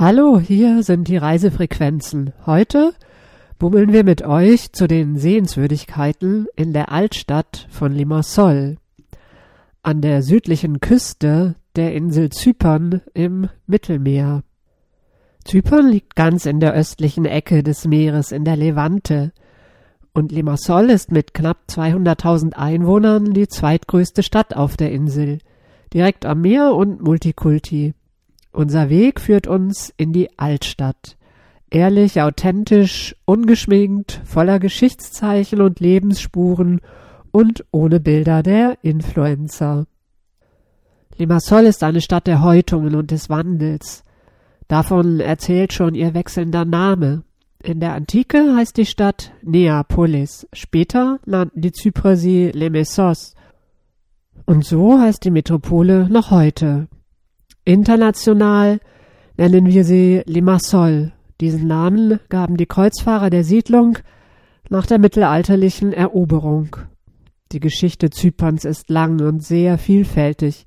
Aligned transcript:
Hallo, 0.00 0.38
hier 0.38 0.84
sind 0.84 1.08
die 1.08 1.16
Reisefrequenzen. 1.16 2.32
Heute 2.46 2.92
bummeln 3.58 3.92
wir 3.92 4.04
mit 4.04 4.22
euch 4.22 4.70
zu 4.70 4.86
den 4.86 5.16
Sehenswürdigkeiten 5.16 6.46
in 6.54 6.72
der 6.72 6.92
Altstadt 6.92 7.66
von 7.68 7.90
Limassol, 7.90 8.76
an 9.82 10.00
der 10.00 10.22
südlichen 10.22 10.78
Küste 10.78 11.56
der 11.74 11.96
Insel 11.96 12.30
Zypern 12.30 13.00
im 13.12 13.48
Mittelmeer. 13.66 14.44
Zypern 15.44 15.88
liegt 15.88 16.14
ganz 16.14 16.46
in 16.46 16.60
der 16.60 16.74
östlichen 16.74 17.24
Ecke 17.24 17.64
des 17.64 17.84
Meeres 17.84 18.30
in 18.30 18.44
der 18.44 18.54
Levante 18.54 19.32
und 20.14 20.30
Limassol 20.30 20.90
ist 20.90 21.10
mit 21.10 21.34
knapp 21.34 21.64
200.000 21.68 22.52
Einwohnern 22.52 23.32
die 23.34 23.48
zweitgrößte 23.48 24.22
Stadt 24.22 24.54
auf 24.54 24.76
der 24.76 24.92
Insel, 24.92 25.38
direkt 25.92 26.24
am 26.24 26.42
Meer 26.42 26.76
und 26.76 27.02
Multikulti. 27.02 27.94
Unser 28.52 28.88
Weg 28.88 29.20
führt 29.20 29.46
uns 29.46 29.92
in 29.96 30.12
die 30.12 30.38
Altstadt. 30.38 31.16
Ehrlich, 31.70 32.22
authentisch, 32.22 33.14
ungeschminkt, 33.24 34.20
voller 34.24 34.58
Geschichtszeichen 34.58 35.60
und 35.60 35.80
Lebensspuren 35.80 36.80
und 37.30 37.64
ohne 37.72 38.00
Bilder 38.00 38.42
der 38.42 38.78
Influencer. 38.82 39.86
Limassol 41.18 41.64
ist 41.64 41.82
eine 41.82 42.00
Stadt 42.00 42.26
der 42.26 42.42
Häutungen 42.42 42.94
und 42.94 43.10
des 43.10 43.28
Wandels. 43.28 44.04
Davon 44.66 45.20
erzählt 45.20 45.72
schon 45.72 45.94
ihr 45.94 46.14
wechselnder 46.14 46.64
Name. 46.64 47.24
In 47.62 47.80
der 47.80 47.94
Antike 47.94 48.54
heißt 48.54 48.76
die 48.76 48.86
Stadt 48.86 49.32
Neapolis. 49.42 50.46
Später 50.52 51.18
nannten 51.26 51.60
die 51.60 51.72
Zyprer 51.72 52.16
sie 52.16 52.50
Lemessos. 52.52 53.34
Und 54.46 54.64
so 54.64 55.00
heißt 55.00 55.24
die 55.24 55.30
Metropole 55.30 56.08
noch 56.08 56.30
heute. 56.30 56.88
International 57.68 58.80
nennen 59.36 59.66
wir 59.66 59.84
sie 59.84 60.22
Limassol. 60.24 61.12
Diesen 61.38 61.66
Namen 61.68 62.18
gaben 62.30 62.56
die 62.56 62.64
Kreuzfahrer 62.64 63.28
der 63.28 63.44
Siedlung 63.44 63.98
nach 64.70 64.86
der 64.86 64.98
mittelalterlichen 64.98 65.92
Eroberung. 65.92 66.76
Die 67.52 67.60
Geschichte 67.60 68.08
Zyperns 68.08 68.64
ist 68.64 68.88
lang 68.88 69.20
und 69.20 69.44
sehr 69.44 69.76
vielfältig. 69.76 70.64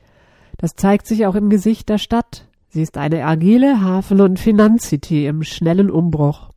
Das 0.59 0.75
zeigt 0.75 1.07
sich 1.07 1.25
auch 1.25 1.33
im 1.33 1.49
Gesicht 1.49 1.89
der 1.89 1.97
Stadt. 1.97 2.47
Sie 2.69 2.83
ist 2.83 2.99
eine 2.99 3.25
agile 3.25 3.81
Hafen- 3.81 4.21
und 4.21 4.39
Finanzcity 4.39 5.25
im 5.25 5.41
schnellen 5.41 5.89
Umbruch. 5.89 6.51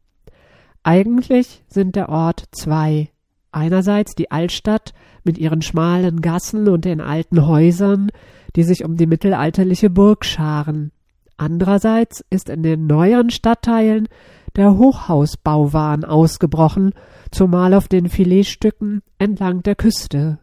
Eigentlich 0.82 1.64
sind 1.68 1.96
der 1.96 2.10
Ort 2.10 2.44
zwei. 2.52 3.08
Einerseits 3.50 4.14
die 4.14 4.30
Altstadt 4.30 4.92
mit 5.22 5.38
ihren 5.38 5.62
schmalen 5.62 6.20
Gassen 6.20 6.68
und 6.68 6.84
den 6.84 7.00
alten 7.00 7.46
Häusern, 7.46 8.10
die 8.56 8.62
sich 8.62 8.84
um 8.84 8.96
die 8.96 9.06
mittelalterliche 9.06 9.90
Burg 9.90 10.24
scharen. 10.24 10.92
Andererseits 11.36 12.24
ist 12.30 12.48
in 12.48 12.62
den 12.62 12.86
neueren 12.86 13.30
Stadtteilen 13.30 14.08
der 14.56 14.78
Hochhausbauwahn 14.78 16.04
ausgebrochen, 16.04 16.92
zumal 17.30 17.74
auf 17.74 17.88
den 17.88 18.08
Filetstücken 18.08 19.02
entlang 19.18 19.62
der 19.62 19.74
Küste. 19.74 20.38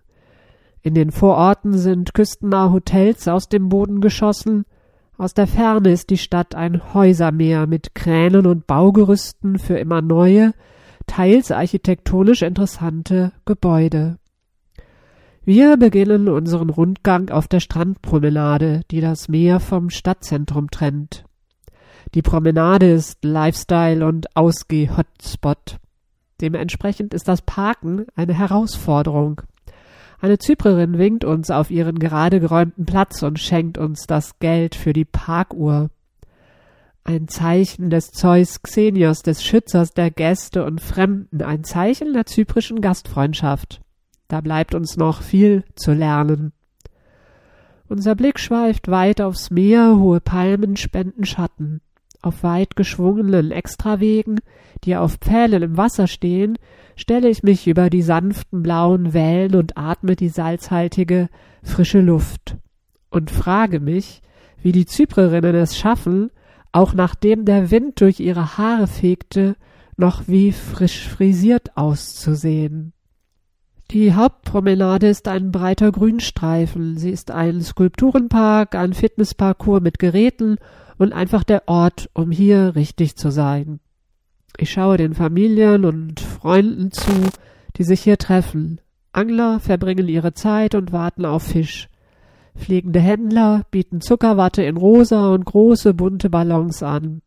In 0.81 0.93
den 0.93 1.11
Vororten 1.11 1.77
sind 1.77 2.13
küstennahe 2.13 2.71
Hotels 2.71 3.27
aus 3.27 3.47
dem 3.47 3.69
Boden 3.69 4.01
geschossen, 4.01 4.65
aus 5.17 5.35
der 5.35 5.45
Ferne 5.45 5.91
ist 5.91 6.09
die 6.09 6.17
Stadt 6.17 6.55
ein 6.55 6.95
Häusermeer 6.95 7.67
mit 7.67 7.93
Kränen 7.93 8.47
und 8.47 8.65
Baugerüsten 8.65 9.59
für 9.59 9.77
immer 9.77 10.01
neue, 10.01 10.53
teils 11.05 11.51
architektonisch 11.51 12.41
interessante 12.41 13.31
Gebäude. 13.45 14.17
Wir 15.43 15.75
beginnen 15.75 16.29
unseren 16.29 16.69
Rundgang 16.69 17.31
auf 17.31 17.47
der 17.47 17.61
Strandpromenade, 17.61 18.81
die 18.91 19.01
das 19.01 19.27
Meer 19.27 19.59
vom 19.59 19.89
Stadtzentrum 19.89 20.69
trennt. 20.69 21.23
Die 22.13 22.21
Promenade 22.21 22.91
ist 22.91 23.23
Lifestyle 23.23 24.05
und 24.05 24.35
Ausgeh-Hotspot. 24.35 25.79
Dementsprechend 26.41 27.15
ist 27.15 27.27
das 27.27 27.41
Parken 27.41 28.05
eine 28.15 28.35
Herausforderung. 28.35 29.41
Eine 30.19 30.37
Zyprerin 30.37 30.99
winkt 30.99 31.25
uns 31.25 31.49
auf 31.49 31.71
ihren 31.71 31.97
gerade 31.97 32.39
geräumten 32.39 32.85
Platz 32.85 33.23
und 33.23 33.39
schenkt 33.39 33.79
uns 33.79 34.05
das 34.05 34.37
Geld 34.37 34.75
für 34.75 34.93
die 34.93 35.05
Parkuhr. 35.05 35.89
Ein 37.03 37.27
Zeichen 37.27 37.89
des 37.89 38.11
Zeus 38.11 38.61
Xenios, 38.61 39.23
des 39.23 39.43
Schützers 39.43 39.95
der 39.95 40.11
Gäste 40.11 40.63
und 40.63 40.81
Fremden, 40.81 41.41
ein 41.41 41.63
Zeichen 41.63 42.13
der 42.13 42.27
zyprischen 42.27 42.81
Gastfreundschaft. 42.81 43.81
Da 44.31 44.39
bleibt 44.39 44.75
uns 44.75 44.95
noch 44.95 45.21
viel 45.21 45.65
zu 45.75 45.91
lernen. 45.91 46.53
Unser 47.89 48.15
Blick 48.15 48.39
schweift 48.39 48.87
weit 48.87 49.19
aufs 49.19 49.51
Meer, 49.51 49.97
hohe 49.97 50.21
Palmen 50.21 50.77
spenden 50.77 51.25
Schatten. 51.25 51.81
Auf 52.21 52.41
weit 52.41 52.77
geschwungenen 52.77 53.51
Extrawegen, 53.51 54.39
die 54.85 54.95
auf 54.95 55.15
Pfählen 55.15 55.61
im 55.61 55.75
Wasser 55.75 56.07
stehen, 56.07 56.57
stelle 56.95 57.27
ich 57.27 57.43
mich 57.43 57.67
über 57.67 57.89
die 57.89 58.03
sanften 58.03 58.63
blauen 58.63 59.11
Wellen 59.11 59.55
und 59.55 59.77
atme 59.77 60.15
die 60.15 60.29
salzhaltige, 60.29 61.27
frische 61.61 61.99
Luft 61.99 62.55
und 63.09 63.31
frage 63.31 63.81
mich, 63.81 64.21
wie 64.61 64.71
die 64.71 64.85
Zyprerinnen 64.85 65.55
es 65.55 65.77
schaffen, 65.77 66.31
auch 66.71 66.93
nachdem 66.93 67.43
der 67.43 67.69
Wind 67.69 67.99
durch 67.99 68.21
ihre 68.21 68.57
Haare 68.57 68.87
fegte, 68.87 69.57
noch 69.97 70.29
wie 70.29 70.53
frisch 70.53 71.09
frisiert 71.09 71.75
auszusehen. 71.75 72.93
Die 73.91 74.13
Hauptpromenade 74.13 75.07
ist 75.09 75.27
ein 75.27 75.51
breiter 75.51 75.91
Grünstreifen. 75.91 76.97
Sie 76.97 77.09
ist 77.09 77.29
ein 77.29 77.59
Skulpturenpark, 77.59 78.73
ein 78.73 78.93
Fitnessparcours 78.93 79.81
mit 79.81 79.99
Geräten 79.99 80.59
und 80.97 81.11
einfach 81.11 81.43
der 81.43 81.67
Ort, 81.67 82.09
um 82.13 82.31
hier 82.31 82.75
richtig 82.75 83.17
zu 83.17 83.31
sein. 83.31 83.81
Ich 84.57 84.71
schaue 84.71 84.95
den 84.95 85.13
Familien 85.13 85.83
und 85.83 86.21
Freunden 86.21 86.91
zu, 86.91 87.11
die 87.75 87.83
sich 87.83 87.99
hier 87.99 88.17
treffen. 88.17 88.79
Angler 89.11 89.59
verbringen 89.59 90.07
ihre 90.07 90.33
Zeit 90.33 90.73
und 90.73 90.93
warten 90.93 91.25
auf 91.25 91.43
Fisch. 91.43 91.89
Fliegende 92.55 93.01
Händler 93.01 93.63
bieten 93.71 93.99
Zuckerwatte 93.99 94.63
in 94.63 94.77
rosa 94.77 95.33
und 95.33 95.43
große 95.43 95.93
bunte 95.93 96.29
Ballons 96.29 96.81
an. 96.81 97.21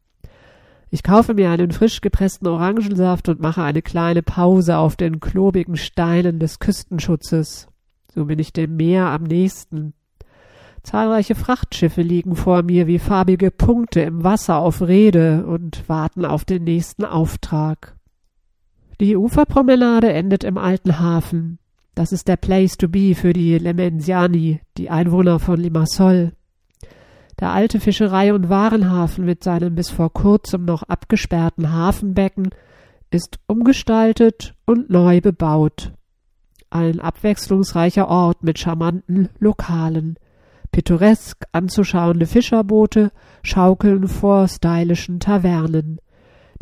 Ich 0.95 1.03
kaufe 1.03 1.35
mir 1.35 1.51
einen 1.51 1.73
frisch 1.73 2.03
gepressten 2.03 2.47
Orangensaft 2.47 3.29
und 3.29 3.41
mache 3.41 3.65
eine 3.65 3.83
kleine 3.83 4.23
Pause 4.23 4.77
auf 4.77 4.95
den 4.95 5.19
klobigen 5.19 5.77
Steinen 5.77 6.39
des 6.39 6.61
Küstenschutzes. 6.61 7.67
So 8.15 8.27
bin 8.27 8.39
ich 8.39 8.53
dem 8.53 8.77
Meer 8.77 9.07
am 9.07 9.25
nächsten. 9.25 9.95
Zahlreiche 10.85 11.35
Frachtschiffe 11.35 12.01
liegen 12.01 12.37
vor 12.37 12.63
mir 12.63 12.87
wie 12.87 13.01
farbige 13.01 13.51
Punkte 13.51 14.03
im 14.03 14.23
Wasser 14.23 14.59
auf 14.59 14.83
Rede 14.83 15.45
und 15.47 15.89
warten 15.89 16.25
auf 16.25 16.45
den 16.45 16.63
nächsten 16.63 17.05
Auftrag. 17.05 17.97
Die 19.01 19.17
Uferpromenade 19.17 20.13
endet 20.13 20.45
im 20.45 20.59
alten 20.59 21.01
Hafen. 21.01 21.59
Das 21.97 22.13
ist 22.13 22.29
der 22.29 22.37
Place 22.37 22.77
to 22.77 22.87
be 22.89 23.17
für 23.17 23.33
die 23.33 23.59
Lemensiani, 23.59 24.61
die 24.77 24.91
Einwohner 24.91 25.41
von 25.41 25.59
Limassol. 25.59 26.35
Der 27.41 27.51
alte 27.51 27.81
Fischerei- 27.81 28.33
und 28.33 28.49
Warenhafen 28.49 29.25
mit 29.25 29.43
seinem 29.43 29.75
bis 29.75 29.91
vor 29.91 30.13
kurzem 30.13 30.65
noch 30.65 30.83
abgesperrten 30.85 31.73
Hafenbecken 31.73 32.51
ist 33.11 33.39
umgestaltet 33.47 34.55
und 34.67 34.91
neu 34.91 35.21
bebaut. 35.21 35.93
Ein 36.71 37.01
abwechslungsreicher 37.01 38.09
Ort 38.09 38.43
mit 38.43 38.59
charmanten 38.59 39.29
Lokalen. 39.39 40.17
Pittoresk 40.73 41.45
anzuschauende 41.53 42.27
Fischerboote 42.27 43.13
schaukeln 43.45 44.09
vor 44.09 44.49
stylischen 44.49 45.21
Tavernen. 45.21 46.01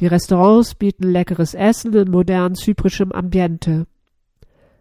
Die 0.01 0.07
Restaurants 0.07 0.75
bieten 0.75 1.05
leckeres 1.11 1.55
Essen 1.55 1.95
in 1.95 2.11
modern 2.11 2.55
zyprischem 2.55 3.13
Ambiente. 3.13 3.87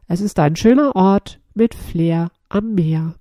Es 0.07 0.19
ist 0.19 0.39
ein 0.39 0.57
schöner 0.57 0.95
Ort 0.95 1.39
mit 1.54 1.75
Flair 1.75 2.31
am 2.50 2.74
Meer. 2.74 3.16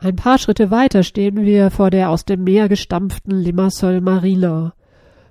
Ein 0.00 0.14
paar 0.14 0.38
Schritte 0.38 0.70
weiter 0.70 1.02
stehen 1.02 1.42
wir 1.44 1.72
vor 1.72 1.90
der 1.90 2.10
aus 2.10 2.24
dem 2.24 2.44
Meer 2.44 2.68
gestampften 2.68 3.36
Limassol 3.36 4.00
Marina. 4.00 4.74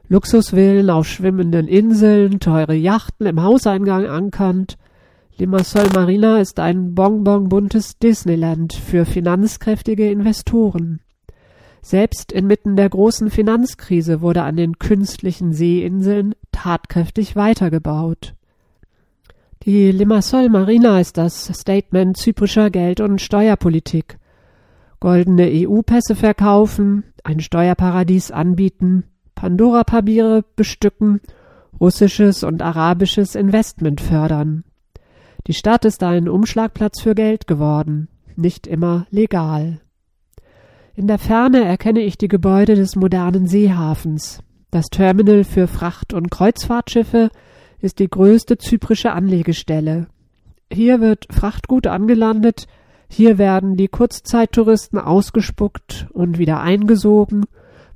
Luxusvillen 0.09 0.89
auf 0.89 1.07
schwimmenden 1.07 1.69
Inseln, 1.69 2.41
teure 2.41 2.75
Yachten 2.75 3.27
im 3.27 3.41
Hauseingang 3.41 4.07
ankernd. 4.07 4.77
Limassol 5.37 5.87
Marina 5.93 6.39
ist 6.39 6.59
ein 6.59 6.95
bonbonbuntes 6.95 7.97
Disneyland 7.97 8.73
für 8.73 9.05
finanzkräftige 9.05 10.11
Investoren. 10.11 10.99
Selbst 11.81 12.33
inmitten 12.33 12.75
der 12.75 12.89
großen 12.89 13.29
Finanzkrise 13.29 14.19
wurde 14.19 14.43
an 14.43 14.57
den 14.57 14.79
künstlichen 14.79 15.53
Seeinseln 15.53 16.35
tatkräftig 16.51 17.37
weitergebaut. 17.37 18.33
Die 19.63 19.93
Limassol 19.93 20.49
Marina 20.49 20.99
ist 20.99 21.17
das 21.17 21.45
Statement 21.45 22.17
zyprischer 22.17 22.69
Geld- 22.69 22.99
und 22.99 23.21
Steuerpolitik 23.21 24.17
goldene 24.99 25.47
EU-Pässe 25.51 26.15
verkaufen, 26.15 27.03
ein 27.23 27.39
Steuerparadies 27.39 28.31
anbieten, 28.31 29.03
Pandora-Papiere 29.35 30.43
bestücken, 30.55 31.21
russisches 31.79 32.43
und 32.43 32.61
arabisches 32.61 33.35
Investment 33.35 34.01
fördern. 34.01 34.63
Die 35.45 35.53
Stadt 35.53 35.85
ist 35.85 36.03
ein 36.03 36.27
Umschlagplatz 36.27 37.01
für 37.01 37.15
Geld 37.15 37.47
geworden, 37.47 38.09
nicht 38.35 38.67
immer 38.67 39.07
legal. 39.11 39.79
In 40.95 41.07
der 41.07 41.19
Ferne 41.19 41.63
erkenne 41.63 42.01
ich 42.01 42.17
die 42.17 42.27
Gebäude 42.27 42.75
des 42.75 42.95
modernen 42.95 43.47
Seehafens. 43.47 44.41
Das 44.71 44.87
Terminal 44.87 45.43
für 45.43 45.67
Fracht- 45.67 46.13
und 46.13 46.31
Kreuzfahrtschiffe 46.31 47.29
ist 47.79 47.99
die 47.99 48.09
größte 48.09 48.57
zyprische 48.57 49.11
Anlegestelle. 49.11 50.07
Hier 50.71 50.99
wird 50.99 51.27
Frachtgut 51.29 51.87
angelandet, 51.87 52.67
hier 53.09 53.37
werden 53.37 53.77
die 53.77 53.87
Kurzzeittouristen 53.87 54.99
ausgespuckt 54.99 56.07
und 56.13 56.37
wieder 56.37 56.61
eingesogen, 56.61 57.45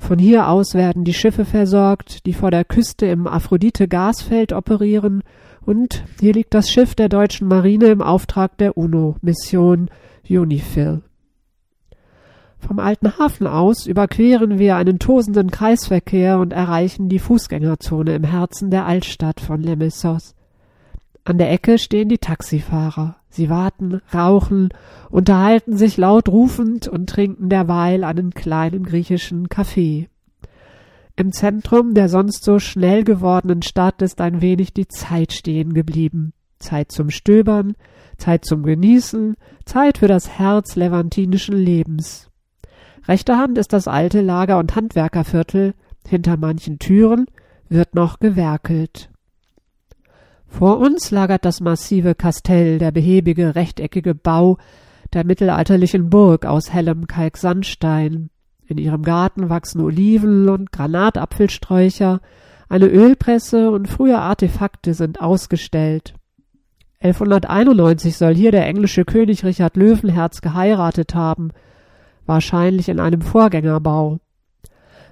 von 0.01 0.17
hier 0.17 0.47
aus 0.47 0.73
werden 0.73 1.03
die 1.03 1.13
Schiffe 1.13 1.45
versorgt, 1.45 2.25
die 2.25 2.33
vor 2.33 2.49
der 2.49 2.65
Küste 2.65 3.05
im 3.05 3.27
Aphrodite-Gasfeld 3.27 4.51
operieren, 4.51 5.21
und 5.63 6.03
hier 6.19 6.33
liegt 6.33 6.55
das 6.55 6.71
Schiff 6.71 6.95
der 6.95 7.07
deutschen 7.07 7.47
Marine 7.47 7.85
im 7.85 8.01
Auftrag 8.01 8.57
der 8.57 8.77
UNO-Mission 8.77 9.91
UNIFIL. 10.27 11.03
Vom 12.57 12.79
alten 12.79 13.17
Hafen 13.19 13.45
aus 13.45 13.85
überqueren 13.85 14.57
wir 14.57 14.75
einen 14.75 14.97
tosenden 14.97 15.51
Kreisverkehr 15.51 16.39
und 16.39 16.51
erreichen 16.51 17.09
die 17.09 17.19
Fußgängerzone 17.19 18.15
im 18.15 18.23
Herzen 18.23 18.71
der 18.71 18.87
Altstadt 18.87 19.39
von 19.39 19.61
Lemessos. 19.61 20.35
An 21.23 21.38
der 21.38 21.51
Ecke 21.51 21.77
stehen 21.77 22.09
die 22.09 22.18
Taxifahrer. 22.18 23.18
Sie 23.29 23.50
warten, 23.50 24.01
rauchen, 24.13 24.69
unterhalten 25.09 25.77
sich 25.77 25.97
laut 25.97 26.27
rufend 26.27 26.88
und 26.88 27.09
trinken 27.09 27.50
derweil 27.50 28.03
einen 28.03 28.31
kleinen 28.31 28.83
griechischen 28.83 29.47
Kaffee. 29.47 30.09
Im 31.15 31.31
Zentrum 31.31 31.94
der 31.94 32.09
sonst 32.09 32.44
so 32.44 32.57
schnell 32.57 33.03
gewordenen 33.03 33.62
Stadt 33.62 34.01
ist 34.01 34.19
ein 34.21 34.41
wenig 34.41 34.73
die 34.73 34.88
Zeit 34.88 35.33
stehen 35.33 35.73
geblieben. 35.73 36.33
Zeit 36.57 36.91
zum 36.91 37.09
Stöbern, 37.09 37.75
Zeit 38.17 38.44
zum 38.44 38.63
Genießen, 38.63 39.35
Zeit 39.65 40.00
für 40.00 40.07
das 40.07 40.29
Herz 40.29 40.75
levantinischen 40.75 41.56
Lebens. 41.56 42.29
Rechter 43.07 43.38
Hand 43.38 43.57
ist 43.57 43.74
das 43.74 43.88
alte 43.88 44.21
Lager- 44.21 44.59
und 44.59 44.75
Handwerkerviertel, 44.75 45.74
hinter 46.07 46.38
manchen 46.38 46.79
Türen 46.79 47.27
wird 47.69 47.95
noch 47.95 48.19
gewerkelt. 48.19 49.10
Vor 50.51 50.80
uns 50.80 51.12
lagert 51.12 51.45
das 51.45 51.62
massive 51.62 52.13
Kastell, 52.13 52.77
der 52.77 52.92
behäbige 52.92 53.56
rechteckige 53.56 54.13
Bau 54.13 54.57
der 55.13 55.25
mittelalterlichen 55.25 56.09
Burg 56.09 56.45
aus 56.45 56.71
hellem 56.71 57.07
Kalksandstein. 57.07 58.30
In 58.65 58.77
ihrem 58.77 59.01
Garten 59.01 59.50
wachsen 59.50 59.81
Oliven 59.81 60.50
und 60.50 60.71
Granatapfelsträucher, 60.71 62.21
eine 62.69 62.88
Ölpresse 62.88 63.71
und 63.71 63.88
frühe 63.88 64.19
Artefakte 64.19 64.94
sind 64.94 65.19
ausgestellt. 65.19 66.13
1191 67.00 68.15
soll 68.15 68.36
hier 68.36 68.51
der 68.51 68.68
englische 68.68 69.06
König 69.06 69.44
Richard 69.44 69.75
Löwenherz 69.75 70.42
geheiratet 70.42 71.15
haben, 71.15 71.51
wahrscheinlich 72.25 72.89
in 72.89 73.00
einem 73.00 73.21
Vorgängerbau. 73.21 74.19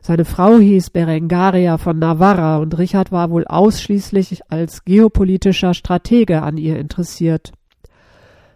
Seine 0.01 0.25
Frau 0.25 0.57
hieß 0.57 0.91
Berengaria 0.91 1.77
von 1.77 1.99
Navarra 1.99 2.57
und 2.57 2.77
Richard 2.77 3.11
war 3.11 3.29
wohl 3.29 3.45
ausschließlich 3.45 4.49
als 4.49 4.85
geopolitischer 4.85 5.73
Stratege 5.73 6.41
an 6.41 6.57
ihr 6.57 6.79
interessiert. 6.79 7.51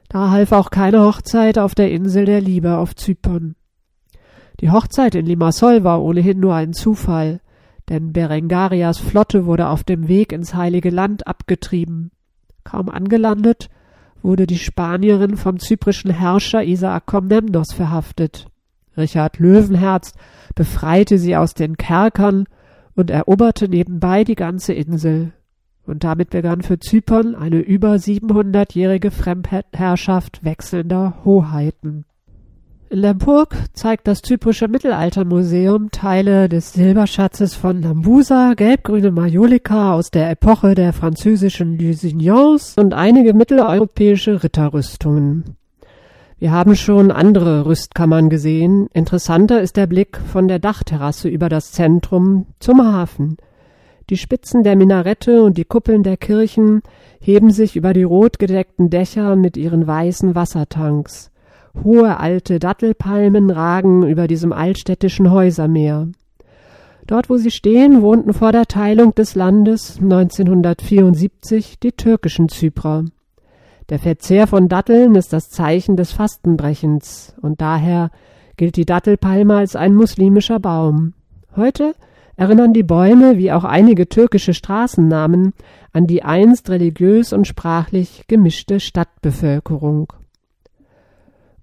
Da 0.10 0.30
half 0.30 0.51
auch 0.51 0.69
keine 0.69 1.01
Hochzeit 1.01 1.57
auf 1.57 1.75
der 1.75 1.92
Insel 1.92 2.25
der 2.25 2.40
Liebe 2.40 2.78
auf 2.78 2.95
Zypern. 2.95 3.56
Die 4.60 4.72
Hochzeit 4.72 5.16
in 5.16 5.25
Limassol 5.25 5.84
war 5.84 6.01
ohnehin 6.01 6.40
nur 6.40 6.56
ein 6.56 6.74
Zufall, 6.74 7.42
denn 7.89 8.13
Berengarias 8.13 9.00
Flotte 9.00 9.46
wurde 9.46 9.68
auf 9.68 9.84
dem 9.84 10.07
Weg 10.07 10.31
ins 10.31 10.54
Heilige 10.54 10.89
Land 10.89 11.28
abgetrieben. 11.28 12.12
Kaum 12.63 12.89
angelandet, 12.89 13.69
wurde 14.22 14.48
die 14.48 14.57
Spanierin 14.57 15.36
vom 15.36 15.60
zyprischen 15.60 16.12
Herrscher 16.12 16.63
Isaak 16.63 17.06
Komnenos 17.06 17.74
verhaftet. 17.74 18.48
Richard 18.98 19.40
Löwenherz 19.40 20.13
befreite 20.56 21.18
sie 21.18 21.36
aus 21.36 21.54
den 21.54 21.78
Kerkern 21.78 22.45
und 22.95 23.10
eroberte 23.10 23.68
nebenbei 23.68 24.24
die 24.24 24.36
ganze 24.36 24.74
Insel. 24.74 25.34
Und 25.86 26.04
damit 26.04 26.30
begann 26.30 26.62
für 26.62 26.80
Zypern 26.80 27.36
eine 27.36 27.60
über 27.60 27.95
700-jährige 27.95 29.12
Fremdherrschaft 29.12 30.44
wechselnder 30.44 31.18
Hoheiten. 31.25 32.06
In 32.94 33.01
der 33.01 33.16
Burg 33.16 33.56
zeigt 33.74 34.07
das 34.07 34.22
zyprische 34.22 34.68
Mittelaltermuseum 34.68 35.89
Teile 35.89 36.48
des 36.48 36.74
Silberschatzes 36.74 37.56
von 37.56 37.81
Lambusa, 37.81 38.54
gelbgrüne 38.54 39.10
Majolika 39.10 39.94
aus 39.94 40.12
der 40.12 40.30
Epoche 40.30 40.75
der 40.75 40.94
französischen 40.94 41.80
Lusignans 41.80 42.75
und 42.78 42.94
einige 42.94 43.34
mitteleuropäische 43.34 44.44
Ritterrüstungen. 44.44 45.57
Wir 46.40 46.52
haben 46.52 46.76
schon 46.76 47.12
andere 47.12 47.66
Rüstkammern 47.66 48.30
gesehen. 48.30 48.88
Interessanter 48.94 49.62
ist 49.62 49.78
der 49.78 49.88
Blick 49.88 50.18
von 50.18 50.48
der 50.48 50.60
Dachterrasse 50.60 51.30
über 51.30 51.50
das 51.50 51.72
Zentrum 51.72 52.48
zum 52.60 52.82
Hafen. 52.82 53.38
Die 54.10 54.18
Spitzen 54.18 54.64
der 54.64 54.76
Minarette 54.76 55.44
und 55.44 55.58
die 55.58 55.64
Kuppeln 55.64 56.04
der 56.04 56.18
Kirchen 56.18 56.82
heben 57.22 57.52
sich 57.52 57.76
über 57.76 57.94
die 57.94 58.04
rot 58.04 58.38
gedeckten 58.38 58.90
Dächer 58.90 59.36
mit 59.36 59.56
ihren 59.56 59.88
weißen 59.88 60.36
Wassertanks. 60.36 61.32
Hohe 61.84 62.20
alte 62.20 62.60
Dattelpalmen 62.60 63.50
ragen 63.50 64.04
über 64.04 64.28
diesem 64.28 64.52
altstädtischen 64.52 65.32
Häusermeer. 65.32 66.10
Dort, 67.08 67.30
wo 67.30 67.38
sie 67.38 67.52
stehen, 67.52 68.02
wohnten 68.02 68.34
vor 68.34 68.52
der 68.52 68.66
Teilung 68.66 69.16
des 69.16 69.36
Landes 69.36 70.00
1974 70.02 71.80
die 71.80 71.92
türkischen 71.94 72.50
Zyprer. 72.50 73.06
Der 73.90 74.00
Verzehr 74.00 74.48
von 74.48 74.70
Datteln 74.70 75.16
ist 75.16 75.34
das 75.34 75.50
Zeichen 75.50 75.98
des 75.98 76.14
Fastenbrechens 76.14 77.36
und 77.42 77.60
daher 77.60 78.12
gilt 78.56 78.78
die 78.78 78.86
Dattelpalme 78.86 79.56
als 79.58 79.76
ein 79.76 79.94
muslimischer 79.94 80.60
Baum. 80.60 81.14
Heute 81.56 81.94
erinnern 82.38 82.74
die 82.74 82.84
Bäume, 82.84 83.38
wie 83.38 83.52
auch 83.52 83.66
einige 83.66 84.08
türkische 84.08 84.54
Straßennamen, 84.54 85.54
an 85.92 86.08
die 86.08 86.24
einst 86.24 86.70
religiös 86.70 87.34
und 87.34 87.46
sprachlich 87.46 88.24
gemischte 88.28 88.80
Stadtbevölkerung. 88.80 90.14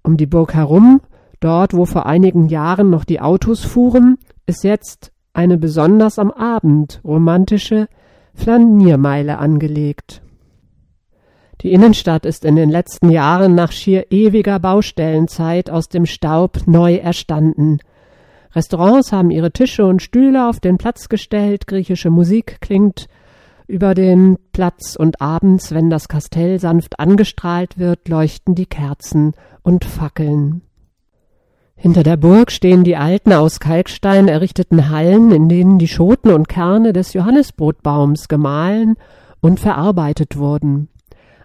Um 0.03 0.15
die 0.15 0.27
Burg 0.27 0.53
herum, 0.53 1.01
dort 1.39 1.73
wo 1.73 1.85
vor 1.85 2.05
einigen 2.05 2.47
Jahren 2.47 2.89
noch 2.89 3.03
die 3.03 3.19
Autos 3.19 3.65
fuhren, 3.65 4.17
ist 4.45 4.63
jetzt 4.63 5.11
eine 5.33 5.57
besonders 5.57 6.19
am 6.19 6.29
Abend 6.29 7.01
romantische 7.03 7.87
Flaniermeile 8.33 9.39
angelegt. 9.39 10.21
Die 11.61 11.73
Innenstadt 11.73 12.25
ist 12.25 12.43
in 12.43 12.55
den 12.55 12.69
letzten 12.69 13.11
Jahren 13.11 13.53
nach 13.53 13.71
schier 13.71 14.11
ewiger 14.11 14.59
Baustellenzeit 14.59 15.69
aus 15.69 15.89
dem 15.89 16.07
Staub 16.07 16.61
neu 16.65 16.95
erstanden. 16.95 17.77
Restaurants 18.53 19.11
haben 19.11 19.29
ihre 19.29 19.51
Tische 19.51 19.85
und 19.85 20.01
Stühle 20.01 20.49
auf 20.49 20.59
den 20.59 20.77
Platz 20.77 21.07
gestellt, 21.07 21.67
griechische 21.67 22.09
Musik 22.09 22.57
klingt 22.61 23.07
über 23.67 23.93
den 23.93 24.37
Platz 24.51 24.95
und 24.97 25.21
abends, 25.21 25.71
wenn 25.71 25.89
das 25.89 26.09
Kastell 26.09 26.59
sanft 26.59 26.99
angestrahlt 26.99 27.77
wird, 27.77 28.09
leuchten 28.09 28.55
die 28.55 28.65
Kerzen 28.65 29.33
und 29.61 29.85
Fackeln. 29.85 30.63
Hinter 31.75 32.03
der 32.03 32.17
Burg 32.17 32.51
stehen 32.51 32.83
die 32.83 32.97
alten 32.97 33.31
aus 33.33 33.59
Kalkstein 33.59 34.27
errichteten 34.27 34.89
Hallen, 34.89 35.31
in 35.31 35.47
denen 35.47 35.79
die 35.79 35.87
Schoten 35.87 36.31
und 36.31 36.49
Kerne 36.49 36.91
des 36.91 37.13
Johannisbrotbaums 37.13 38.27
gemahlen 38.27 38.97
und 39.39 39.59
verarbeitet 39.59 40.37
wurden. 40.37 40.89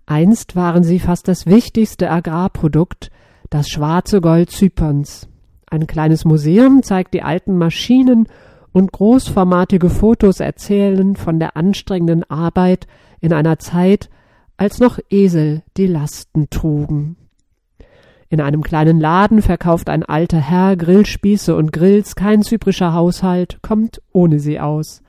Einst 0.07 0.55
waren 0.55 0.85
sie 0.85 1.01
fast 1.01 1.27
das 1.27 1.47
wichtigste 1.47 2.11
Agrarprodukt, 2.11 3.11
das 3.51 3.69
schwarze 3.69 4.21
Gold 4.21 4.51
Zyperns. 4.51 5.29
Ein 5.69 5.89
kleines 5.89 6.25
Museum 6.25 6.85
zeigt 6.85 7.13
die 7.13 7.23
alten 7.23 7.59
Maschinen 7.59 8.29
und 8.73 8.93
großformatige 8.93 9.91
Fotos 9.91 10.39
erzählen 10.39 11.17
von 11.17 11.41
der 11.41 11.57
anstrengenden 11.57 12.23
Arbeit 12.31 12.87
in 13.21 13.33
einer 13.33 13.59
Zeit, 13.59 14.09
als 14.57 14.79
noch 14.79 15.01
Esel 15.11 15.63
die 15.77 15.89
Lasten 15.89 16.51
trugen. 16.51 17.17
In 18.29 18.41
einem 18.41 18.63
kleinen 18.63 19.01
Laden 19.01 19.43
verkauft 19.43 19.89
ein 19.89 20.05
alter 20.05 20.39
Herr 20.39 20.77
Grillspieße 20.77 21.55
und 21.55 21.73
Grills, 21.73 22.15
kein 22.15 22.43
zyprischer 22.43 22.93
Haushalt 22.93 23.59
kommt 23.63 24.03
ohne 24.13 24.39
sie 24.39 24.61
aus. 24.61 25.03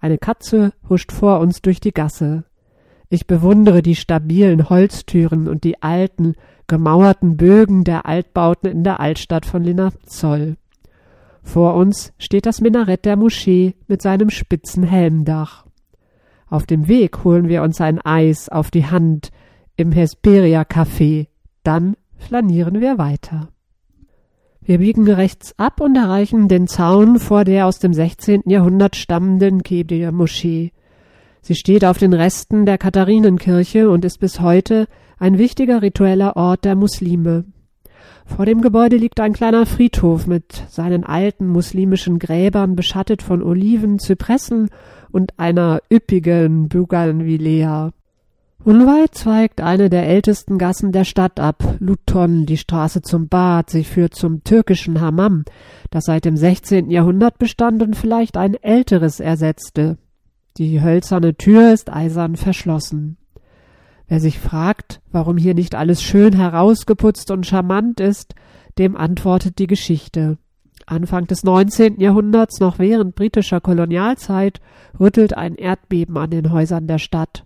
Eine 0.00 0.18
Katze 0.18 0.72
huscht 0.88 1.12
vor 1.12 1.40
uns 1.40 1.62
durch 1.62 1.78
die 1.78 1.92
Gasse. 1.92 2.44
Ich 3.12 3.26
bewundere 3.26 3.82
die 3.82 3.96
stabilen 3.96 4.70
Holztüren 4.70 5.48
und 5.48 5.64
die 5.64 5.82
alten, 5.82 6.36
gemauerten 6.68 7.36
Bögen 7.36 7.82
der 7.82 8.06
Altbauten 8.06 8.70
in 8.70 8.84
der 8.84 9.00
Altstadt 9.00 9.44
von 9.44 9.64
Limassol. 9.64 10.56
Vor 11.42 11.74
uns 11.74 12.12
steht 12.18 12.46
das 12.46 12.60
Minarett 12.60 13.04
der 13.04 13.16
Moschee 13.16 13.74
mit 13.88 14.00
seinem 14.00 14.30
spitzen 14.30 14.84
Helmdach. 14.84 15.66
Auf 16.46 16.66
dem 16.66 16.86
Weg 16.86 17.24
holen 17.24 17.48
wir 17.48 17.62
uns 17.64 17.80
ein 17.80 18.00
Eis 18.00 18.48
auf 18.48 18.70
die 18.70 18.86
Hand 18.86 19.32
im 19.74 19.90
Hesperia 19.90 20.62
Café, 20.62 21.26
dann 21.64 21.96
flanieren 22.16 22.80
wir 22.80 22.96
weiter. 22.98 23.48
Wir 24.60 24.78
biegen 24.78 25.10
rechts 25.10 25.58
ab 25.58 25.80
und 25.80 25.96
erreichen 25.96 26.46
den 26.46 26.68
Zaun 26.68 27.18
vor 27.18 27.44
der 27.44 27.66
aus 27.66 27.80
dem 27.80 27.92
16. 27.92 28.42
Jahrhundert 28.46 28.94
stammenden 28.94 29.64
Kedir 29.64 30.12
Moschee. 30.12 30.70
Sie 31.42 31.54
steht 31.54 31.84
auf 31.84 31.98
den 31.98 32.12
Resten 32.12 32.66
der 32.66 32.78
Katharinenkirche 32.78 33.90
und 33.90 34.04
ist 34.04 34.18
bis 34.18 34.40
heute 34.40 34.86
ein 35.18 35.38
wichtiger 35.38 35.82
ritueller 35.82 36.36
Ort 36.36 36.64
der 36.64 36.76
Muslime. 36.76 37.44
Vor 38.26 38.46
dem 38.46 38.60
Gebäude 38.60 38.96
liegt 38.96 39.20
ein 39.20 39.32
kleiner 39.32 39.66
Friedhof 39.66 40.26
mit 40.26 40.64
seinen 40.68 41.04
alten 41.04 41.48
muslimischen 41.48 42.18
Gräbern 42.18 42.76
beschattet 42.76 43.22
von 43.22 43.42
Oliven, 43.42 43.98
Zypressen 43.98 44.70
und 45.10 45.38
einer 45.38 45.80
üppigen 45.92 46.68
Bougainvillea. 46.68 47.92
Unweit 48.62 49.14
zweigt 49.14 49.62
eine 49.62 49.88
der 49.88 50.06
ältesten 50.06 50.58
Gassen 50.58 50.92
der 50.92 51.04
Stadt 51.04 51.40
ab, 51.40 51.76
Luton, 51.80 52.44
die 52.44 52.58
Straße 52.58 53.00
zum 53.00 53.28
Bad. 53.28 53.70
Sie 53.70 53.84
führt 53.84 54.14
zum 54.14 54.44
türkischen 54.44 55.00
Hammam, 55.00 55.44
das 55.90 56.04
seit 56.04 56.26
dem 56.26 56.36
16. 56.36 56.90
Jahrhundert 56.90 57.38
bestand 57.38 57.82
und 57.82 57.96
vielleicht 57.96 58.36
ein 58.36 58.54
älteres 58.54 59.18
ersetzte. 59.18 59.96
Die 60.56 60.80
hölzerne 60.80 61.36
Tür 61.36 61.72
ist 61.72 61.92
eisern 61.92 62.36
verschlossen. 62.36 63.16
Wer 64.08 64.20
sich 64.20 64.38
fragt, 64.38 65.00
warum 65.12 65.36
hier 65.36 65.54
nicht 65.54 65.74
alles 65.74 66.02
schön 66.02 66.34
herausgeputzt 66.34 67.30
und 67.30 67.46
charmant 67.46 68.00
ist, 68.00 68.34
dem 68.78 68.96
antwortet 68.96 69.58
die 69.58 69.68
Geschichte. 69.68 70.38
Anfang 70.86 71.26
des 71.26 71.44
19. 71.44 72.00
Jahrhunderts, 72.00 72.58
noch 72.58 72.78
während 72.78 73.14
britischer 73.14 73.60
Kolonialzeit, 73.60 74.60
rüttelt 74.98 75.36
ein 75.36 75.54
Erdbeben 75.54 76.16
an 76.16 76.30
den 76.30 76.50
Häusern 76.50 76.88
der 76.88 76.98
Stadt 76.98 77.44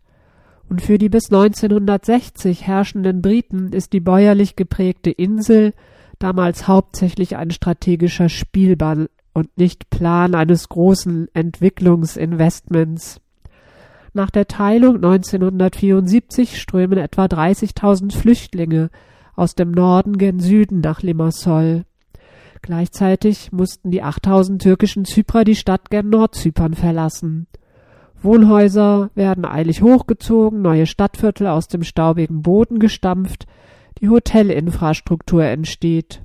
und 0.69 0.83
für 0.83 0.99
die 0.99 1.09
bis 1.09 1.31
1960 1.31 2.67
herrschenden 2.67 3.23
Briten 3.23 3.73
ist 3.73 3.93
die 3.93 4.01
bäuerlich 4.01 4.57
geprägte 4.57 5.11
Insel 5.11 5.75
damals 6.19 6.69
hauptsächlich 6.69 7.37
ein 7.37 7.51
strategischer 7.51 8.29
Spielball 8.29 9.11
und 9.35 9.59
nicht 9.59 9.91
Plan 9.91 10.35
eines 10.35 10.71
großen 10.71 11.29
Entwicklungsinvestments. 11.35 13.21
Nach 14.15 14.31
der 14.31 14.47
Teilung 14.47 14.97
1974 14.97 16.61
strömen 16.61 16.99
etwa 16.99 17.25
30.000 17.25 18.17
Flüchtlinge 18.17 18.91
aus 19.35 19.57
dem 19.57 19.73
Norden 19.73 20.17
gen 20.17 20.39
Süden 20.39 20.81
nach 20.81 21.03
Limassol. 21.03 21.85
Gleichzeitig 22.63 23.53
mussten 23.53 23.91
die 23.91 24.03
8000 24.03 24.63
türkischen 24.63 25.05
Zyprer 25.05 25.45
die 25.45 25.57
Stadt 25.57 25.91
gen 25.91 26.09
Nordzypern 26.09 26.75
verlassen. 26.75 27.49
Wohnhäuser 28.23 29.11
werden 29.15 29.45
eilig 29.45 29.83
hochgezogen, 29.83 30.63
neue 30.63 30.87
Stadtviertel 30.87 31.49
aus 31.49 31.69
dem 31.69 31.83
staubigen 31.83 32.41
Boden 32.41 32.79
gestampft, 32.79 33.47
die 34.01 34.09
Hotelinfrastruktur 34.09 35.45
entsteht. 35.45 36.23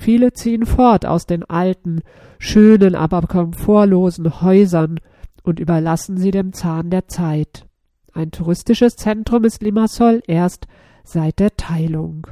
Viele 0.00 0.32
ziehen 0.32 0.64
fort 0.64 1.04
aus 1.04 1.26
den 1.26 1.44
alten, 1.44 2.00
schönen, 2.38 2.94
aber 2.94 3.20
komfortlosen 3.20 4.40
Häusern 4.40 4.98
und 5.42 5.60
überlassen 5.60 6.16
sie 6.16 6.30
dem 6.30 6.54
Zahn 6.54 6.88
der 6.88 7.06
Zeit. 7.06 7.66
Ein 8.14 8.30
touristisches 8.30 8.96
Zentrum 8.96 9.44
ist 9.44 9.62
Limassol 9.62 10.22
erst 10.26 10.68
seit 11.04 11.38
der 11.38 11.54
Teilung. 11.54 12.28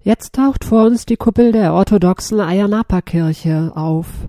Jetzt 0.00 0.34
taucht 0.34 0.64
vor 0.64 0.86
uns 0.86 1.06
die 1.06 1.16
Kuppel 1.16 1.52
der 1.52 1.72
orthodoxen 1.72 2.40
Ayanapa-Kirche 2.40 3.70
auf. 3.76 4.28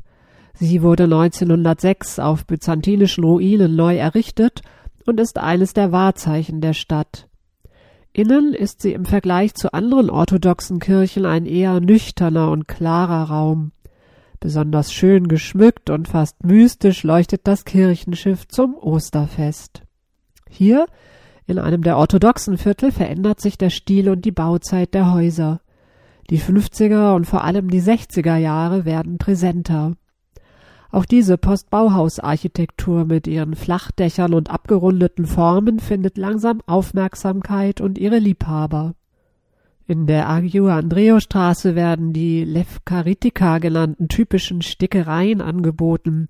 Sie 0.53 0.83
wurde 0.83 1.05
1906 1.05 2.19
auf 2.19 2.45
byzantinischen 2.45 3.23
Ruinen 3.23 3.75
neu 3.75 3.97
errichtet 3.97 4.61
und 5.07 5.19
ist 5.19 5.39
eines 5.39 5.73
der 5.73 5.91
Wahrzeichen 5.91 6.61
der 6.61 6.73
Stadt. 6.73 7.27
Innen 8.17 8.55
ist 8.55 8.81
sie 8.81 8.93
im 8.93 9.05
Vergleich 9.05 9.53
zu 9.53 9.73
anderen 9.73 10.09
orthodoxen 10.09 10.79
Kirchen 10.79 11.27
ein 11.27 11.45
eher 11.45 11.79
nüchterner 11.79 12.49
und 12.49 12.67
klarer 12.67 13.29
Raum. 13.29 13.73
Besonders 14.39 14.91
schön 14.91 15.27
geschmückt 15.27 15.91
und 15.91 16.07
fast 16.07 16.43
mystisch 16.43 17.03
leuchtet 17.03 17.41
das 17.43 17.63
Kirchenschiff 17.63 18.47
zum 18.47 18.73
Osterfest. 18.73 19.83
Hier, 20.49 20.87
in 21.45 21.59
einem 21.59 21.83
der 21.83 21.97
orthodoxen 21.97 22.57
Viertel, 22.57 22.91
verändert 22.91 23.39
sich 23.39 23.55
der 23.55 23.69
Stil 23.69 24.09
und 24.09 24.25
die 24.25 24.31
Bauzeit 24.31 24.95
der 24.95 25.13
Häuser. 25.13 25.61
Die 26.31 26.39
50er 26.39 27.13
und 27.13 27.25
vor 27.25 27.43
allem 27.43 27.69
die 27.69 27.83
60er 27.83 28.37
Jahre 28.37 28.83
werden 28.83 29.19
präsenter. 29.19 29.91
Auch 30.91 31.05
diese 31.05 31.37
Postbauhausarchitektur 31.37 33.05
mit 33.05 33.27
ihren 33.27 33.55
Flachdächern 33.55 34.33
und 34.33 34.49
abgerundeten 34.49 35.25
Formen 35.25 35.79
findet 35.79 36.17
langsam 36.17 36.61
Aufmerksamkeit 36.65 37.81
und 37.81 37.97
ihre 37.97 38.19
Liebhaber. 38.19 38.93
In 39.85 40.05
der 40.05 40.29
Agiu 40.29 40.67
Andreo 40.67 41.19
Straße 41.19 41.75
werden 41.75 42.13
die 42.13 42.43
Levkaritika 42.43 43.59
genannten 43.59 44.07
typischen 44.07 44.61
Stickereien 44.61 45.41
angeboten. 45.41 46.27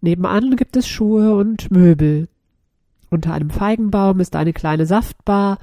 Nebenan 0.00 0.56
gibt 0.56 0.76
es 0.76 0.86
Schuhe 0.86 1.34
und 1.34 1.70
Möbel. 1.70 2.28
Unter 3.10 3.32
einem 3.32 3.50
Feigenbaum 3.50 4.20
ist 4.20 4.36
eine 4.36 4.52
kleine 4.52 4.86
Saftbar. 4.86 5.58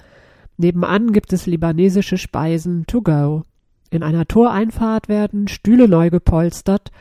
Nebenan 0.58 1.12
gibt 1.12 1.32
es 1.34 1.48
libanesische 1.48 2.18
Speisen 2.18 2.86
to 2.86 3.02
go. 3.02 3.44
In 3.90 4.04
einer 4.04 4.26
Toreinfahrt 4.26 5.10
werden 5.10 5.48
Stühle 5.48 5.88
neu 5.88 6.10
gepolstert 6.10 6.92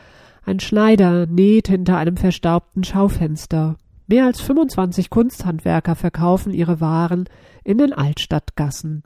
ein 0.43 0.59
Schneider 0.59 1.27
näht 1.27 1.67
hinter 1.67 1.97
einem 1.97 2.17
verstaubten 2.17 2.83
Schaufenster. 2.83 3.77
Mehr 4.07 4.25
als 4.25 4.41
25 4.41 5.09
Kunsthandwerker 5.09 5.95
verkaufen 5.95 6.53
ihre 6.53 6.81
Waren 6.81 7.29
in 7.63 7.77
den 7.77 7.93
Altstadtgassen. 7.93 9.03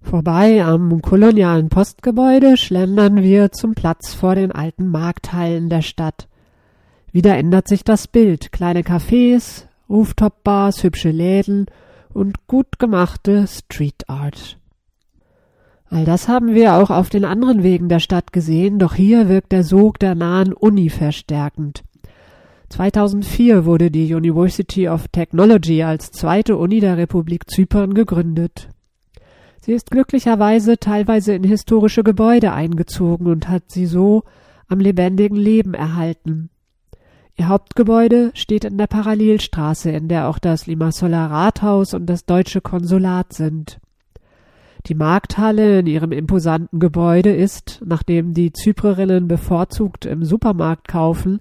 Vorbei 0.00 0.64
am 0.64 1.02
kolonialen 1.02 1.68
Postgebäude 1.68 2.56
schlendern 2.56 3.22
wir 3.22 3.52
zum 3.52 3.74
Platz 3.74 4.14
vor 4.14 4.34
den 4.34 4.52
alten 4.52 4.88
Markthallen 4.88 5.68
der 5.68 5.82
Stadt. 5.82 6.28
Wieder 7.12 7.36
ändert 7.36 7.68
sich 7.68 7.84
das 7.84 8.06
Bild. 8.06 8.52
Kleine 8.52 8.82
Cafés, 8.82 9.66
Rooftop-Bars, 9.88 10.82
hübsche 10.82 11.10
Läden 11.10 11.66
und 12.12 12.46
gut 12.46 12.78
gemachte 12.78 13.46
Street 13.46 14.08
Art. 14.08 14.58
All 15.90 16.04
das 16.04 16.28
haben 16.28 16.54
wir 16.54 16.74
auch 16.74 16.90
auf 16.90 17.08
den 17.08 17.24
anderen 17.24 17.62
Wegen 17.62 17.88
der 17.88 17.98
Stadt 17.98 18.32
gesehen, 18.32 18.78
doch 18.78 18.94
hier 18.94 19.28
wirkt 19.28 19.52
der 19.52 19.64
Sog 19.64 19.98
der 19.98 20.14
nahen 20.14 20.52
Uni 20.52 20.90
verstärkend. 20.90 21.82
2004 22.68 23.64
wurde 23.64 23.90
die 23.90 24.12
University 24.12 24.88
of 24.88 25.08
Technology 25.08 25.82
als 25.82 26.10
zweite 26.10 26.58
Uni 26.58 26.80
der 26.80 26.98
Republik 26.98 27.48
Zypern 27.48 27.94
gegründet. 27.94 28.68
Sie 29.60 29.72
ist 29.72 29.90
glücklicherweise 29.90 30.78
teilweise 30.78 31.34
in 31.34 31.44
historische 31.44 32.04
Gebäude 32.04 32.52
eingezogen 32.52 33.26
und 33.26 33.48
hat 33.48 33.64
sie 33.68 33.86
so 33.86 34.24
am 34.66 34.80
lebendigen 34.80 35.36
Leben 35.36 35.72
erhalten. 35.72 36.50
Ihr 37.36 37.48
Hauptgebäude 37.48 38.30
steht 38.34 38.64
in 38.64 38.76
der 38.76 38.88
Parallelstraße, 38.88 39.90
in 39.90 40.08
der 40.08 40.28
auch 40.28 40.38
das 40.38 40.66
Limassoler 40.66 41.30
Rathaus 41.30 41.94
und 41.94 42.06
das 42.06 42.26
deutsche 42.26 42.60
Konsulat 42.60 43.32
sind. 43.32 43.80
Die 44.88 44.94
Markthalle 44.94 45.80
in 45.80 45.86
ihrem 45.86 46.12
imposanten 46.12 46.80
Gebäude 46.80 47.30
ist, 47.30 47.82
nachdem 47.84 48.32
die 48.32 48.52
Zyprerinnen 48.52 49.28
bevorzugt 49.28 50.06
im 50.06 50.24
Supermarkt 50.24 50.88
kaufen, 50.88 51.40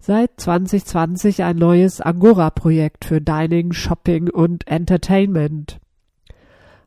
seit 0.00 0.32
2020 0.40 1.44
ein 1.44 1.58
neues 1.58 2.00
Agora-Projekt 2.00 3.04
für 3.04 3.20
Dining, 3.20 3.72
Shopping 3.72 4.28
und 4.28 4.66
Entertainment. 4.66 5.78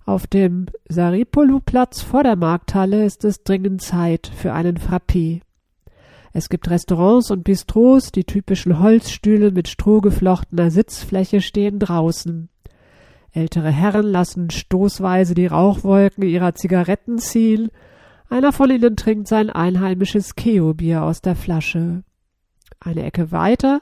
Auf 0.05 0.27
dem 0.27 0.65
Saripolu-Platz 0.89 2.01
vor 2.01 2.23
der 2.23 2.35
Markthalle 2.35 3.05
ist 3.05 3.23
es 3.23 3.43
dringend 3.43 3.81
Zeit 3.81 4.29
für 4.35 4.51
einen 4.51 4.77
Frappé. 4.77 5.39
Es 6.33 6.49
gibt 6.49 6.69
Restaurants 6.69 7.31
und 7.31 7.45
Bistros, 7.45 8.11
die 8.11 8.25
typischen 8.25 8.79
Holzstühle 8.79 9.51
mit 9.51 9.69
strohgeflochtener 9.69 10.71
Sitzfläche 10.71 11.39
stehen 11.39 11.79
draußen. 11.79 12.49
Ältere 13.33 13.69
Herren 13.69 14.05
lassen 14.05 14.49
stoßweise 14.49 15.33
die 15.33 15.47
Rauchwolken 15.47 16.23
ihrer 16.23 16.53
Zigaretten 16.53 17.17
ziehen. 17.17 17.69
Einer 18.29 18.51
von 18.51 18.69
ihnen 18.69 18.95
trinkt 18.97 19.27
sein 19.27 19.49
einheimisches 19.49 20.35
Keo-Bier 20.35 21.03
aus 21.03 21.21
der 21.21 21.35
Flasche. 21.35 22.03
Eine 22.79 23.03
Ecke 23.03 23.31
weiter 23.31 23.81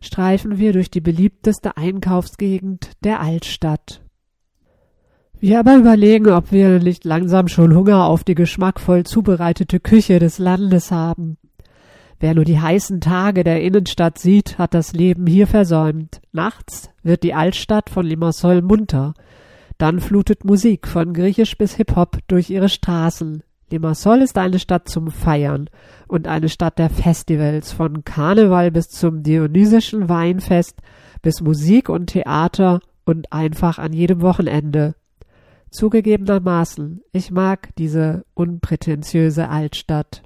streifen 0.00 0.58
wir 0.58 0.72
durch 0.72 0.90
die 0.90 1.00
beliebteste 1.00 1.76
Einkaufsgegend 1.76 2.92
der 3.04 3.20
Altstadt. 3.20 4.02
Wir 5.38 5.60
aber 5.60 5.76
überlegen, 5.76 6.28
ob 6.28 6.52
wir 6.52 6.80
nicht 6.80 7.04
langsam 7.06 7.48
schon 7.48 7.74
Hunger 7.74 8.04
auf 8.04 8.24
die 8.24 8.34
geschmackvoll 8.34 9.04
zubereitete 9.04 9.80
Küche 9.80 10.18
des 10.18 10.38
Landes 10.38 10.90
haben. 10.90 11.38
Wer 12.20 12.34
nur 12.34 12.44
die 12.44 12.60
heißen 12.60 13.00
Tage 13.00 13.44
der 13.44 13.62
Innenstadt 13.62 14.18
sieht, 14.18 14.58
hat 14.58 14.74
das 14.74 14.92
Leben 14.92 15.26
hier 15.26 15.46
versäumt. 15.46 16.20
Nachts 16.32 16.90
wird 17.02 17.22
die 17.22 17.32
Altstadt 17.32 17.88
von 17.88 18.04
Limassol 18.04 18.60
munter. 18.60 19.14
Dann 19.78 20.00
flutet 20.00 20.44
Musik 20.44 20.86
von 20.86 21.14
Griechisch 21.14 21.56
bis 21.56 21.76
Hip-Hop 21.76 22.18
durch 22.28 22.50
ihre 22.50 22.68
Straßen. 22.68 23.42
Limassol 23.70 24.18
ist 24.18 24.36
eine 24.36 24.58
Stadt 24.58 24.86
zum 24.86 25.10
Feiern 25.10 25.70
und 26.08 26.28
eine 26.28 26.50
Stadt 26.50 26.78
der 26.78 26.90
Festivals, 26.90 27.72
von 27.72 28.04
Karneval 28.04 28.70
bis 28.70 28.90
zum 28.90 29.22
dionysischen 29.22 30.10
Weinfest, 30.10 30.76
bis 31.22 31.40
Musik 31.40 31.88
und 31.88 32.08
Theater 32.08 32.80
und 33.06 33.32
einfach 33.32 33.78
an 33.78 33.94
jedem 33.94 34.20
Wochenende. 34.20 34.94
Zugegebenermaßen, 35.70 37.00
ich 37.12 37.30
mag 37.30 37.70
diese 37.76 38.26
unprätentiöse 38.34 39.48
Altstadt. 39.48 40.22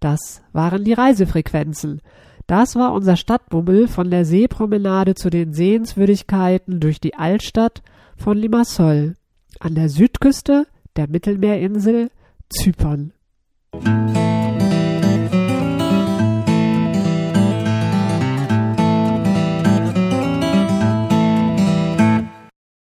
Das 0.00 0.42
waren 0.52 0.84
die 0.84 0.94
Reisefrequenzen. 0.94 2.00
Das 2.46 2.74
war 2.74 2.92
unser 2.92 3.16
Stadtbummel 3.16 3.86
von 3.86 4.10
der 4.10 4.24
Seepromenade 4.24 5.14
zu 5.14 5.30
den 5.30 5.52
Sehenswürdigkeiten 5.52 6.80
durch 6.80 7.00
die 7.00 7.14
Altstadt 7.14 7.82
von 8.16 8.36
Limassol. 8.36 9.14
An 9.60 9.74
der 9.74 9.88
Südküste 9.88 10.66
der 10.96 11.08
Mittelmeerinsel 11.08 12.10
Zypern. 12.48 13.12